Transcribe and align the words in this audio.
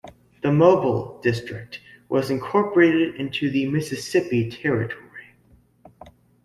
The 0.41 0.51
Mobile 0.51 1.19
District 1.21 1.79
was 2.09 2.31
incorporated 2.31 3.17
into 3.17 3.51
the 3.51 3.67
Mississippi 3.67 4.49
Territory. 4.49 5.35